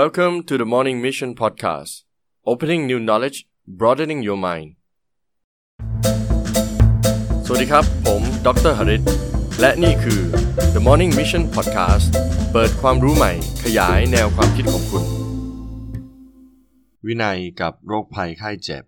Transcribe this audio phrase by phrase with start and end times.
[0.00, 1.92] Welcome to the Morning Mission Podcast
[2.50, 3.38] Opening new knowledge
[3.80, 4.68] broadening your mind
[7.46, 9.02] สวัสดีครับ ผมดรหริต
[9.60, 10.20] และนี่คือ
[10.74, 12.06] The Morning Mission Podcast
[12.52, 13.32] เปิดความรู้ใหม่
[13.64, 15.04] ขยายแนวความคิดของคุณ
[17.06, 18.84] วินัยกับโรคภัยไข้เจ็บ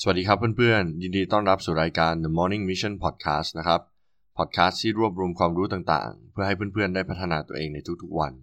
[0.00, 3.80] สวัสดีครับเพื่อนๆ ยินดีต้อนรับสู่รายการ The Morning Mission Podcast นะครับ
[4.36, 8.34] พอดแคสต์ที่รวบรวมความรู้ต่างๆ เพื่อให้เพื่อนๆ ได้พัฒนาตัวเองในทุกๆวัน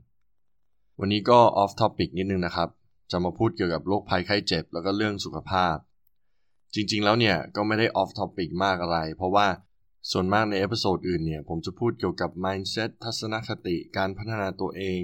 [0.99, 2.69] วันนี้ก็ off topic นิดนึงนะครับ
[3.11, 5.75] จะมาพูดเกี่ยวกับโรคภัยไข้เจ็บ แล้วก็เรื่องสุขภาพ
[6.73, 9.47] จริงๆ แล้วเนี่ยก็ไม่ได้ off topic มากอะไร เพราะว่า
[10.11, 14.99] ส่วนมากใน episode อื่นเนี่ยผมจะพูดเกี่ยวกับ mindset ทัศนคติการพัฒนาตัวเอง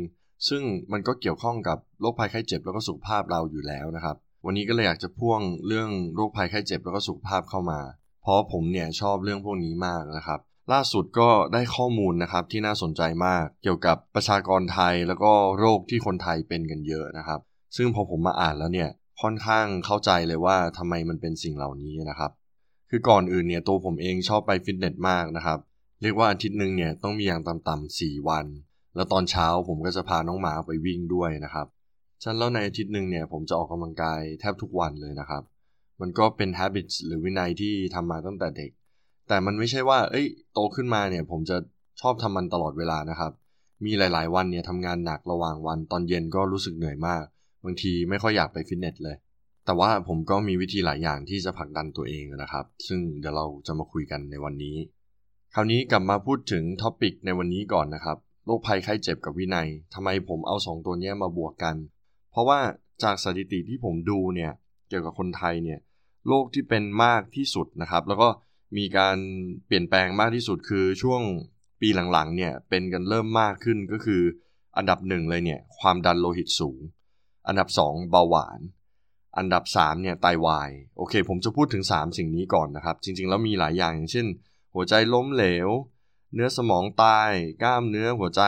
[0.50, 7.80] ซึ่งมันก็เกี่ยวข้องกับโรคภัยไข้เจ็บ แล้วก็สุขภาพเราอยู่แล้วนะครับ วันนี้ก็เลยอยากจะพ่วงเรื่องโรคภัยไข้เจ็บ แล้วก็สุขภาพเข้ามา
[8.22, 10.39] เพราะผมเนี่ยชอบเรื่องพวกนี้มากนะครับ
[10.73, 17.39] ล่าสุดก็ได้ข้อมูลนะครับที่น่าสนใจมากเกี่ยวกับประชากรไทยแล้วก็โรคที่คนไทยเป็นกันเยอะนะครับ
[17.77, 18.89] ซึ่งพอผมมาอ่านแล้วเนี่ย
[19.21, 22.31] ค่อนข้างเข้าใจเลยว่าทำไมมันเป็นสิ่งเหล่านี้นะครับ
[22.89, 25.59] คือก่อนอื่นเนี่ยตัวผมเองชอบไปฟิตเนสมากนะครับ
[26.02, 28.45] เรียกว่าอาทิตย์หนึ่งเนี่ยต้องมีอย่างต่ำๆสี่วัน
[28.95, 31.67] แล้วตอนเช้าผมก็จะพาน้องหมาไปวิ่งด้วยนะครับ
[32.23, 35.44] ฉะนันแล้วในอาทิตย์หนึ่งเนี่ยผมจะออกกำลังกายแทบทุกวันเลยนะครับ
[36.02, 38.72] มันก็เป็น habit หรือวินัยที่ทำมาตั้งแต่เด็ก
[39.32, 41.58] แต่มันไม่ใช่ว่า เอ้ย โตขึ้นมาเนี่ย ผมจะ
[42.02, 43.32] ชอบทำมันตลอดเวลานะครับ
[43.86, 47.24] มีหลาย ๆ วันเนี่ยทำงานหนักระหว่างวันตอนเย็นก็รู้สึกเหนื่อยมาก
[47.64, 49.16] บางทีไม่ค่อยอยากไปฟิตเนสเลย
[49.66, 54.76] แต่ว่าผมก็มีวิธีหลายอย่างที่จะผลักดันตัวเองนะครับ ซึ่งเดี๋ยวเราจะมาคุยกันในวันนี้
[55.54, 61.76] คราวนี้กลับมาพูดถึงท็อปิกในวันนี้ก่อนนะครับ โรคภัยไข้เจ็บกับวินัยทำไมผมเอาสองตัวนี้มาบวกกัน
[62.32, 62.59] เพราะว่า
[63.04, 64.52] จากสถิติที่ผมดูเนี่ย
[64.90, 65.80] เกี่ยวกับคนไทยเนี่ย
[66.28, 68.30] โรคที่เป็นมากที่สุดนะครับ แล้วก็
[68.77, 69.17] มีการ
[69.66, 71.22] เปลี่ยนแปลงมากที่สุดคือช่วง
[71.81, 74.22] ปีหลังๆเนี่ยเป็นกันเริ่มมากขึ้นก็คือ
[74.78, 76.80] อันดับหนึ่งเลยเนี่ยความดันโลหิตสูง
[77.47, 78.59] อันดับ 2 เบาหวาน
[79.38, 84.28] อันดับ3เนี่ยไตาวายโอเค ผมจะพูดถึง 3 สิ่งนี้ก่อนนะครับ จริง ๆ แล้วมีหลายอย่างอย่างเช่น
[84.73, 85.69] หัวใจล้มเหลว
[86.34, 87.29] เนื้อสมองตาย
[87.63, 88.41] กล้ามเนื้อหัวใจ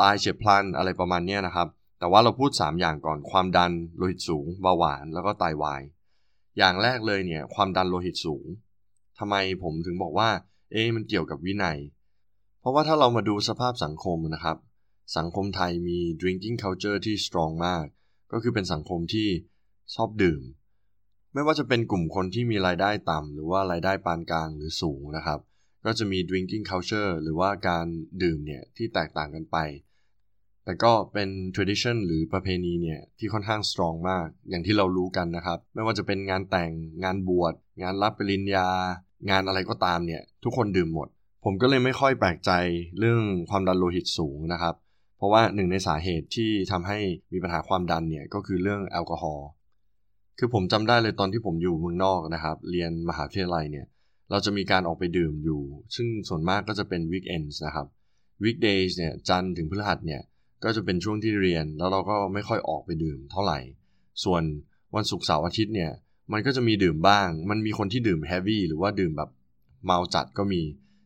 [0.00, 1.68] ตายเฉียบพลันอะไรประมาณนี้นะครับ
[1.98, 5.82] แต่ว่าเราพูด 3 อย่างก่อนความดันโลหิตสูงเบาหวานแล้วก็ไตาวาย
[6.58, 8.44] อย่างแรกเลยเนี่ยความดันโลหิตสูง
[9.20, 10.30] ทำไมผมถึงบอกว่า
[10.72, 11.78] เอ๊มันเกี่ยวกับวินัย
[12.60, 14.56] เพราะว่าถ้าเรามาดูสภาพสังคมนะครับ
[15.16, 17.84] สังคมไทยมี drinking culture ที่ strong มาก
[18.32, 19.28] ก็คือเป็นสังคมที่
[19.94, 20.42] ชอบดื่ม
[21.34, 25.40] ไม่ว่าจะเป็นกลุ่มคนที่มีรายได้ต่ำหรือว่ารายได้ปานกลางหรือสูงนะครับ
[25.84, 27.86] ก็จะมี drinking culture หรือว่าการ
[28.22, 29.58] ดื่มเนี่ยที่แตกต่างกันไป
[30.64, 36.70] แต่ก็เป็น tradition หรือประเพณีเนี่ยที่ค่อนข้าง strong มาก อย่างที่เรารู้กันนะครับ ไม่ว่าจะเป็นงานแต่ง
[37.04, 38.68] งานบวช งานรับปริญญา
[39.30, 41.08] งานอะไรก็ตามเนี่ย ทุกคนดื่มหมด
[41.44, 42.50] ผมก็เลยไม่ค่อยแปลกใจ
[42.98, 44.74] เรื่องความดันโลหิตสูงนะครับ
[45.16, 46.98] เพราะว่าหนึ่งในสาเหตุที่ทำให้
[47.32, 49.48] มีปัญหาความดันเนี่ยก็คือเรื่องแอลกอฮอล์
[50.38, 53.86] คือผมจำได้เลยตอนที่ผมอยู่เมืองนอกนะครับ เรียนมหาวิทยาลัยเนี่ย
[54.30, 55.60] เราจะมีการออกไปดื่มอยู่
[55.96, 57.86] ซึ่งส่วนมากก็จะเป็นวีคเอนส์นะครับ
[58.42, 60.22] วีคเดย์เนี่ยจันทร์ถึงพฤหัสเนี่ย
[60.64, 63.58] ก็จะเป็นช่วงที่เรียนแล้วเราก็ไม่ค่อยออกไปดื่มเท่าไหร่
[64.24, 64.42] ส่วน
[64.94, 65.90] วันศุกร์เสาร์อาทิตย์เนี่ย
[66.32, 69.30] มันก็จะมีดื่มบ้าง มันมีคนที่ดื่ม heavy หรือว่าดื่มแบบ
[69.84, 70.62] เมาจัดก็มี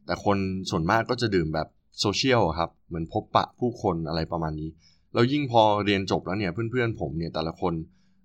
[0.07, 0.39] แต่คน
[0.71, 1.69] ส่วนมากก็จะดื่มแบบ
[2.01, 4.71] โซเชียลครับ เหมือนพบปะผู้คนอะไรประมาณนี้
[5.15, 7.75] แล้วยิ่งพอเรียนจบแล้วเนี่ยเพื่อนๆผมเนี่ยแต่ละคน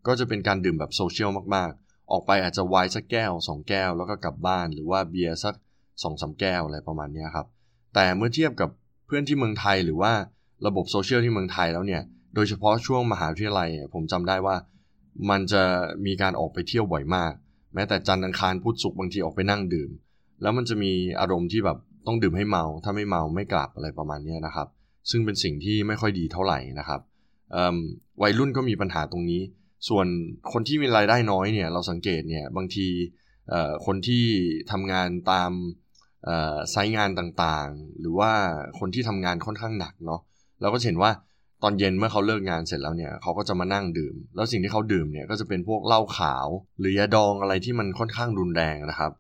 [0.07, 7.47] ก็จะเป็นการดื่มแบบโซเชียลมากๆ ออกไปอาจจะไวน์สักแก้ว 2 แก้วแล้วก็กลับบ้าน หรือว่าเบียร์สัก2อสแก้วอะไรประมาณนี้ครับ
[7.95, 8.69] แต่เมื่อเทียบกับ
[9.05, 10.13] เพื่อนที่เมืองไทยหรือว่า
[10.67, 12.01] ระบบโซเชียลที่เมืองไทยแล้วเนี่ย
[12.35, 14.55] โดยเฉพาะช่วงมหาวิทยาลัย ผมจำได้ว่า
[15.29, 15.63] มันจะ
[16.05, 17.33] มีการออกไปเที่ยวบ่อยมาก
[17.73, 19.89] แม้แต่จันทร์อังคารพุธศุกร์บางทีออกไปนั่งดื่ม
[20.41, 24.67] แล้วมันจะมีอารมณ์ที่แบบต้องดื่มให้เมา ถ้าไม่เมาไม่กลับอะไรประมาณนี้นะครับ
[25.09, 27.01] ซึ่งเป็นสิ่งที่ไม่ค่อยดีเท่าไหร่นะครับ
[28.21, 29.41] วัยรุ่นก็มีปัญหาตรงนี้
[29.89, 30.07] ส่วน
[30.51, 32.87] คนที่มีรายได้น้อยเนี่ยเราสังเกตเนี่ยบางที
[33.85, 34.25] คนที่
[34.71, 35.51] ทำงานตาม
[36.71, 38.31] ไซต์งานต่างๆ หรือว่า
[38.79, 40.21] คนที่ทำงานค่อนข้างหนักเนาะ
[40.61, 41.11] เราก็เห็นว่า
[41.63, 46.47] ตอนเย็นเมื่อเขาเลิกงานเสร็จแล้วเนี่ยเขาก็จะมานั่งดื่ม แล้วสิ่งที่เขาดื่มเนี่ยก็จะเป็นพวกเหล้าขาว
[46.79, 49.11] หรือยาดองอะไรที่มันค่อนข้างรุนแรงนะครับ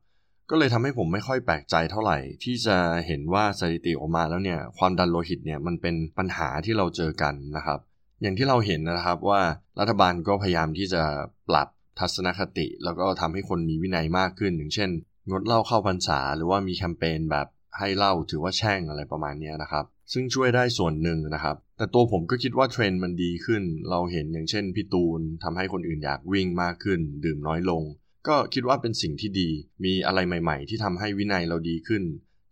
[0.49, 2.77] ก็เลยทำให้ผมไม่ค่อยแปลกใจเท่าไหร่ ที่จะ
[3.07, 7.79] เห็นว่าสถิติออกมาแล้วเนี่ยความดันโลหิตเนี่ยมันเป็นปัญหาที่เราเจอกันนะครับ
[8.21, 9.41] อย่างที่เราเห็นนะครับว่า
[9.79, 11.03] รัฐบาลก็พยายามที่จะ
[11.49, 11.67] ปรับ
[11.99, 14.89] ทัศนคติ แล้วก็ทำให้คนมีวินัยมากขึ้นอย่างเช่น
[15.29, 17.47] งดเหล้าเข้าพรรษา หรือว่ามีแคมเปญแบบ
[17.77, 27.83] ให้เหล้าถือว่าแช่งอะไรประมาณนี้นะครับ ซึ่งช่วยได้ส่วนหนึ่งนะครับ แต่ตัวผมก็คิดว่าเทรนด์มันดีขึ้น เราเห็นอย่างเช่นพี่ตูนทำให้คนอื่นอยากวิ่งมากขึ้น ดื่มน้อยลง
[28.27, 29.49] ก็คิดว่าเป็นสิ่งที่ดี
[29.83, 32.03] มีอะไรใหม่ ๆ ที่ทำให้วินัยเราดีขึ้น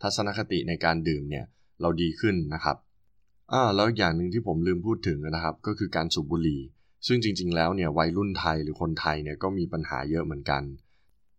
[0.01, 1.45] ทัศนคติในการดื่มเนี่ย
[1.81, 2.77] เราดีขึ้นนะครับ
[3.53, 6.61] อ่าแล้วอย่างหนึ่งที่ผมลืมพูดถึงนะครับ ก็คือการสูบบุหรี่
[7.07, 10.63] ซึ่งจริง ๆ แล้วเนี่ยวัยรุ่นไทยหรือคนไทยเนี่ยก็มีปัญหาเยอะเหมือนกัน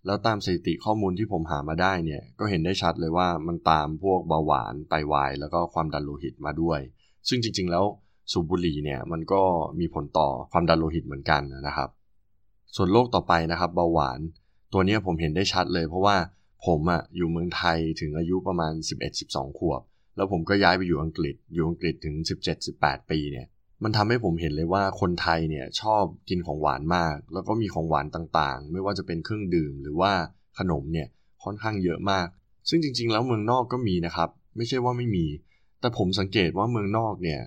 [0.09, 6.81] แล้วตามสถิติข้อมูลที่ผมหามาได้เนี่ย ก็เห็นได้ชัดเลยว่ามันตามพวกเบาหวานไตวาย แล้วก็ความดันโลหิตมาด้วย
[7.29, 7.85] ซึ่งจริง ๆ แล้ว
[8.33, 9.43] สูบบุหรี่เนี่ยมันก็
[9.81, 11.89] มีผลต่อความดันโลหิตเหมือนกันนะครับ
[12.77, 14.21] ส่วนโรคต่อไปนะครับเบาหวาน
[14.73, 16.17] ตัวนี้ผมเห็นได้ชัดเลย เพราะว่า
[16.67, 18.73] ผมอะอยู่เมืองไทยถึงอายุประมาณ
[19.17, 19.83] 11-12 ขวบ
[20.17, 22.15] แล้วผมก็ย้ายไปอยู่อังกฤษอยู่อังกฤษถึง
[22.63, 23.47] 17-18 ปีเนี่ย
[23.83, 30.13] มันทำให้ผมเห็นเลยว่าคนไทยเนี่ยชอบกินของหวานมาก แล้วก็มีของหวานต่างๆ ไม่ว่าจะเป็นเครื่องดื่มหรือว่า
[30.59, 31.09] ขนมเนี่ย
[31.45, 32.27] ค่อนข้างเยอะมาก
[32.69, 35.27] ซึ่งจริง ๆ แล้วเมืองนอกก็มีนะครับ ไม่ใช่ว่าไม่มี
[35.81, 37.41] แต่ผมสังเกตว่าเมืองนอกเนี่ย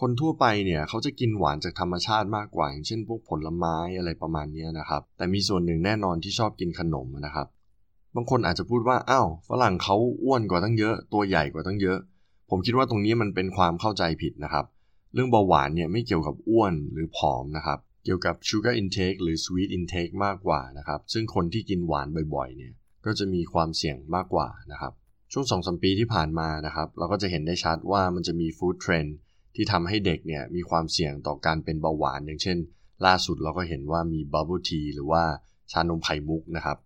[0.00, 7.46] คนทั่วไปเนี่ยเขาจะกินหวานจากธรรมชาติมากกว่า อย่างเช่นพวกผลไม้อะไรประมาณนี้นะครับ แต่มีส่วนหนึ่งแน่นอนที่ชอบกินขนมนะครับ
[8.16, 11.98] บางคนอาจจะพูดว่าอ้าวฝรั่งเขาอ้วนกว่าตั้งเยอะ ตัวใหญ่กว่าตั้งเยอะ
[12.50, 14.64] ผมคิดว่าตรงนี้มันเป็นความเข้าใจผิดนะครับ
[15.14, 22.72] เรื่องเบาหวานเนี่ยไม่เกี่ยวกับอ้วนหรือผอมนะครับ เกี่ยวกับ sugar intake หรือ sweet intake มากกว่านะครับ ซึ่งคนที่กินหวานบ่อยๆ เนี่ย
[23.06, 24.92] ก็จะมีความเสี่ยงมากกว่านะครับ
[25.32, 29.10] ช่วงสองสมปีที่ผ่านมานะครับ เราก็จะเห็นได้ชัดว่ามันจะมี food trend
[29.54, 32.58] ที่ทำให้เด็กเนี่ยมีความเสี่ยงต่อการเป็นเบาหวาน อย่างเช่น
[33.06, 35.22] ล่าสุดเราก็เห็นว่ามีบับเบิลทีหรือว่า
[35.72, 36.78] ชานมไข่มุกนะครับ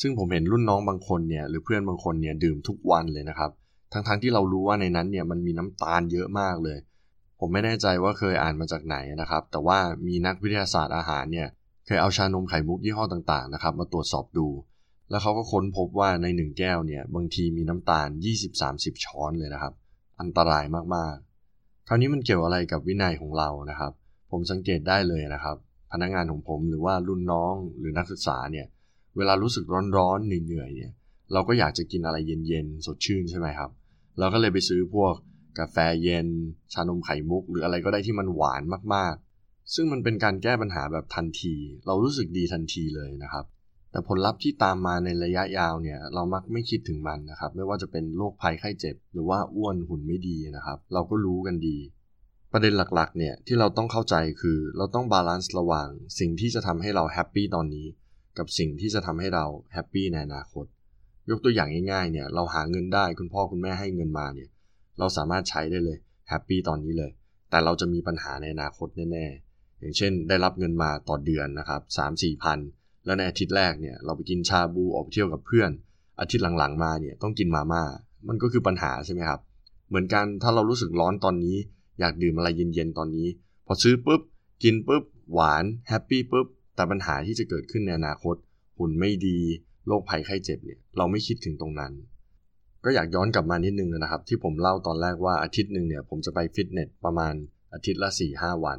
[0.00, 3.50] ซึ่งผมเห็นรุ่นน้องบางคนเนี่ยหรือเพื่อนบางคนเนี่ยดื่มทุกวันเลยนะครับ
[3.92, 6.78] ทั้งๆทที่เรารู้ว่าในนั้นเนี่ยมันมีน้ำตาลเยอะมากเลย
[7.40, 11.48] ผมไม่แน่ใจว่าเคยอ่านมาจากไหนนะครับ แต่ว่ามีนักวิทยาศาสตร์อาหารเนี่ย
[11.86, 14.48] เคยเอาชานมไข่มุกยี่ห้อต่างๆนะครับมาตรวจสอบดู
[15.10, 18.08] แล้วเขาก็ค้นพบว่าในหนึ่งแก้วเนี่ยบางทีมีน้ำตาล
[18.56, 19.72] 20-30 ช้อนเลยนะครับ
[20.20, 20.64] อันตราย
[20.96, 23.92] มากๆ คราวนี้มันเกี่ยวอะไรกับวินัยของเรานะครับ
[24.30, 25.56] ผมสังเกตได้เลยนะครับ
[25.92, 28.66] พนักงานของผมหรือว่ารุ่นน้องหรือนักศึกษาเนี่ย
[29.16, 29.64] เวลารู้สึก
[29.96, 30.92] ร้อนๆเหนื่อยๆเนี่ย
[31.32, 33.70] เราก็อยากจะกินอะไรเย็นๆสดชื่นใช่ไหมครับ
[34.18, 35.14] เราก็เลยไปซื้อพวก
[35.58, 36.28] กาแฟเย็น
[36.72, 38.62] ชานมไข่มุก หรืออะไรก็ได้ที่มันหวาน
[38.94, 41.54] มากๆ ซึ่งมันเป็นการแก้ปัญหาแบบทันที
[41.86, 43.44] เรารู้สึกดีทันทีเลยนะครับ
[43.90, 51.76] แต่ผลลัพธ์ที่ตามมาในระยะยาวเนี่ย เรามักไม่คิดถึงมันนะครับ ไม่ว่าจะเป็นโรคภัยไข้เจ็บ หรือว่าอ้วนหุ่นไม่ดีนะครับ เราก็รู้กันดี
[52.52, 55.88] ประเด็นหลักๆ เนี่ยที่เราต้องเข้าใจคือเราต้อง balance ระหว่าง
[56.18, 57.86] สิ่งที่จะทำให้เรา happy ตอนนี้
[58.38, 60.66] กับสิ่งที่จะทำให้เราhappy ในอนาคต
[61.30, 64.48] ยกตัวอย่างง่ายๆเนี่ยเราหาเงินได้คุณพ่อคุณแม่ให้เงินมาเนี่ย
[64.98, 65.98] เราสามารถใช้ได้เลย
[66.28, 67.10] happy ตอนนี้เลย
[67.50, 72.58] แต่เราจะมีปัญหาในอนาคตแน่ๆ อย่างเช่น ได้รับเงินมาต่อเดือนนะครับสามสี่พัน
[73.04, 75.70] แล้วในอาทิตย์แรกเนี่ยเราไปกินชาบูออกไปเที่ยวกับเพื่อน
[76.20, 77.82] อาทิตย์หลังๆมาเนี่ยต้องกินมาม่า
[78.28, 79.40] มันก็คือปัญหาใช่ไหมครับ
[79.88, 81.56] เหมือนกันถ้าเรารู้สึกร้อนตอนนี้
[82.00, 83.28] อยากดื่มอะไรเย็นๆตอนนี้
[83.66, 84.20] พอซื้อปุ๊บ
[84.64, 88.36] กินปุ๊บหวาน happy ปุ๊บแต่ปัญหาที่จะเกิดขึ้นในอนาคต
[88.78, 89.38] หุ่นไม่ดี
[89.86, 91.92] โรคภัยไข้เจ็บเนี่ยเราไม่คิดถึงตรงนั้น
[92.86, 97.34] ก็อยากย้อนกลับมานิดนึงนะครับ ที่ผมเล่าตอนแรกว่าอาทิตย์หนึ่งเนี่ยผมจะไปฟิตเนสประมาณ
[97.74, 98.78] อาทิตย์ละ4-5 วัน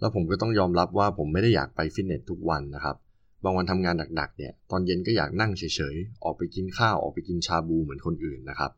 [0.00, 2.96] แล้วผมก็ต้องยอมรับว่าผมไม่ได้อยากไปฟิตเนสทุกวันนะครับ
[3.44, 8.70] บางวันทำงานหนักๆเนี่ยตอนเย็นก็อยากนั่งเฉยๆ ออกไปกินข้าวออกไปกินชาบูเหมือนคนอื่นนะครับ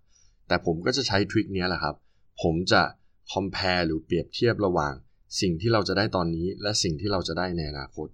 [0.48, 1.94] แต่ผมก็จะใช้ trick นี้แหละครับ
[2.42, 2.82] ผมจะ
[3.32, 4.94] compare หรือเปรียบเทียบระหว่าง
[5.40, 8.08] สิ่งที่เราจะได้ตอนนี้และสิ่งที่เราจะได้ในอนาคต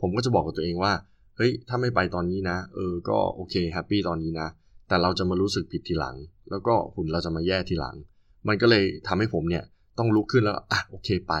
[0.00, 0.92] ผมก็จะบอกกับตัวเองว่า
[1.36, 4.48] เฮ้ย ถ้าไม่ไปตอนนี้นะ เออ ก็โอเค แฮปปี้ตอนนี้นะ
[4.88, 6.16] แต่เราจะมารู้สึกผิดทีหลัง
[6.50, 7.96] แล้วก็หุ่นเราจะมาแย่ทีหลัง
[8.48, 9.64] มันก็เลยทำให้ผมเนี่ย
[9.98, 11.34] ต้องลุกขึ้นแล้วอะโอเคไป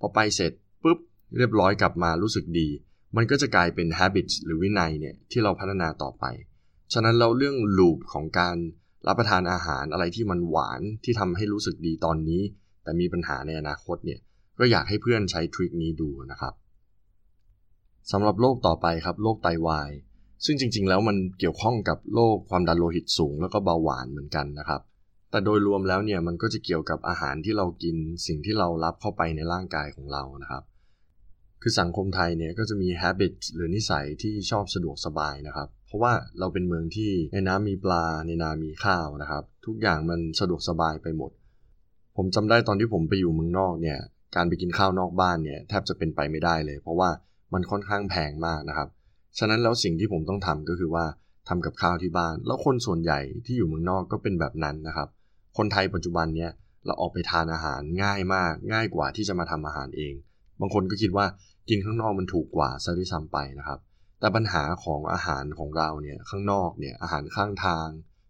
[0.00, 0.52] พอไปเสร็จ
[0.82, 0.98] ปุ๊บ
[1.36, 2.68] เรียบร้อยกลับมารู้สึกดี
[3.16, 6.24] มันก็จะกลายเป็น habit หรือวินัยเนี่ยที่เราพัฒนาต่อไป
[6.92, 8.56] ฉะนั้นเราเรื่องลูปของการ
[9.06, 12.42] รับประทานอาหารอะไรที่มันหวานที่ทำให้รู้สึกดีตอนนี้
[12.82, 14.20] แต่มีปัญหาในอนาคตเนี่ย
[14.58, 16.54] ก็อยากให้เพื่อนใช้ทริคนี้ดูนะครับ
[18.12, 19.90] สำหรับโรคต่อไปครับโรคไตาวาย
[20.44, 24.80] ซึ่งจริงๆ แล้วมันเกี่ยวข้องกับโรคความดันโลหิตสูง แล้วก็เบาหวานเหมือนกันนะครับ
[25.30, 30.62] แต่โดยรวมแล้วเนี่ยมันก็จะเกี่ยวกับอาหารที่เรากินสิ่งที่เรารับเข้าไปในร่างกายของเรานะครับ
[31.62, 41.30] คือสังคมไทยเนี่ยก็จะมี habit หรือนิสัยที่ชอบสะดวกสบายนะครับ เพราะว่าเราเป็นเมืองที่ในน้ำมีปลาในนามีข้าวนะครับ ทุกอย่างมันสะดวกสบายไปหมด
[42.16, 43.98] ผมจำได้ตอนที่ผมไปอยู่เมืองนอกเนี่ย
[44.36, 47.10] การไปกินข้าวนอกบ้านเนี่ยแทบจะเป็นไปไม่ได้เลย เพราะว่า
[47.52, 48.88] มันค่อนข้างแพงมากนะครับ
[49.38, 51.04] ฉะนั้นแล้วสิ่งที่ผมต้องทำก็คือว่า
[51.48, 55.08] ทำกับข้าวที่บ้าน แล้วคนส่วนใหญ่ที่อยู่เมืองนอกก็เป็นแบบนั้นนะครับ
[55.56, 56.50] คนไทยปัจจุบันเนี้ย
[56.86, 60.14] เราออกไปทานอาหารง่ายมาก ง่ายกว่าที่จะมาทำอาหารเอง
[60.60, 61.26] บางคนก็คิดว่า
[61.68, 63.78] กินข้างนอกมันถูกกว่าซะด้วยซ้ำไปนะครับ
[64.20, 67.88] แต่ปัญหาของอาหารของเราเนี่ยข้างนอกเนี่ยอาหารข้างทาง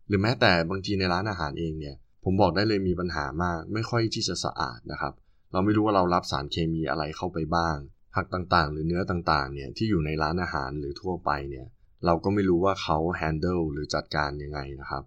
[0.08, 5.12] หรือแม้แต่บางทีในร้านอาหารเองเนี่ยผมบอกได้เลยมีปัญหามาก ไม่ค่อยที่จะสะอาดนะครับ
[5.52, 7.76] เราไม่รู้ว่าเรารับสารเคมีอะไรเข้าไปบ้าง
[8.14, 11.66] ผักต่างๆ หรือเนื้อต่างๆเนี่ยที่อยู่ในร้านอาหารหรือทั่วไปเนี่ย
[12.06, 15.02] เราก็ไม่รู้ว่าเขา handle หรือจัดการยังไงนะครับ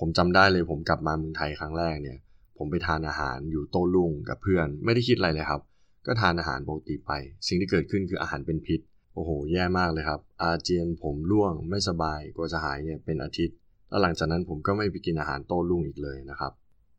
[0.00, 2.18] ผมจำได้เลยผมกลับมาเมืองไทยครั้งแรกเนี่ย
[2.58, 5.62] ผผมไปทานอาหารอยู่โต้รุ่งกับเพื่อน ไม่ได้คิดอะไรเลยครับ
[6.06, 7.12] ก็ทานอาหารปกติไป
[7.46, 8.80] สิ่งที่เกิดขึ้นคืออาหารเป็นพิษ
[9.14, 13.56] โอ้โห แย่มากเลยครับ อาเจียนผมร่วงไม่สบายกว่าจะหายเนี่ยเป็นอาทิตย์
[13.88, 16.52] แล้วหลังจากนั้นผมก็ไม่ไปกินอาหารโต้รุ่งอีกเลยนะครับ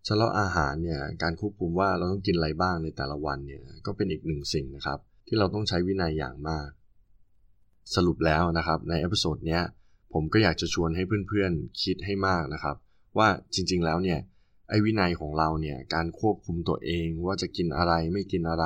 [0.08, 6.70] ฉะนั้นอาหารเนี่ยการควบคุมว่าเราต้องกินอะไรบ้างในแต่ละวันเนี่ยก็เป็นอีกหนึ่งสิ่งนะครับ ที่เราต้องใช้วินัยอย่างมาก
[7.96, 9.62] สรุปแล้วนะครับใน episode เนี้ย
[10.14, 12.76] ผมก็อยากจะชวนให้เพื่อนๆคิดให้มากนะครับ
[13.18, 14.20] ว่าจริงๆแล้วเนี่ย
[14.70, 18.66] ไอ้วินัยของเราเนี่ยการควบคุมตัวเองว่าจะกินอะไรไม่กินอะไร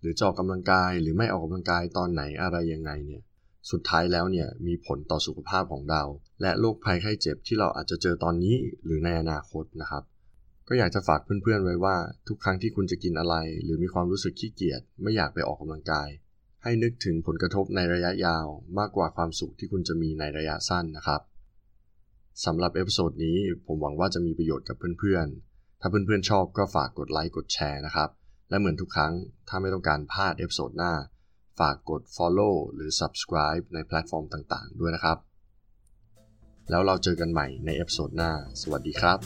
[0.00, 3.22] หรือจะออกกำลังกายหรือไม่ออกกำลังกายตอนไหนอะไรยังไงเนี่ย
[3.70, 6.02] สุดท้ายแล้วเนี่ยมีผลต่อสุขภาพของเรา
[6.42, 10.02] และโรคภัยไข้เจ็บที่เราอาจจะเจอตอนนี้หรือในอนาคตนะครับ
[10.68, 11.96] ก็อยากจะฝากเพื่อนๆไว้ว่า
[12.28, 16.08] ทุกครั้งที่คุณจะกินอะไร หรือมีความรู้สึกขี้เกียจไม่อยากไปออกกำลังกาย
[16.62, 18.46] ให้นึกถึงผลกระทบในระยะยาว
[18.78, 21.20] มากกว่าความสุขที่คุณจะมีในระยะสั้นนะครับ
[22.44, 28.10] สำหรับ episode นี้ผมหวังว่าจะมีประโยชน์กับเพื่อนๆ ถ้าเพื่อนๆชอบก็ฝากกดไลค์กดแชร์นะครับ
[28.50, 29.12] และเหมือนทุกครั้ง
[29.48, 30.92] ถ้าไม่ต้องการพลาด episode หน้า
[31.60, 35.18] ฝากกด follow หรือ subscribe ในแพลตฟอร์มต่างๆ ด้วยนะครับ
[36.70, 38.32] แล้วเราเจอกันใหม่ใน episode หน้า
[38.62, 39.18] สวัสดีครับ